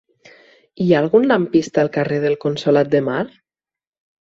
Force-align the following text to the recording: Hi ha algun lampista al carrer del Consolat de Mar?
Hi 0.85 0.87
ha 0.95 1.01
algun 1.03 1.27
lampista 1.33 1.83
al 1.87 1.93
carrer 1.99 2.19
del 2.25 2.39
Consolat 2.47 2.93
de 2.97 3.05
Mar? 3.13 3.23